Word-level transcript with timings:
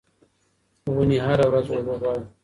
ونې 0.95 1.17
هره 1.27 1.45
ورځ 1.51 1.67
اوبه 1.73 1.93
غواړي. 2.01 2.25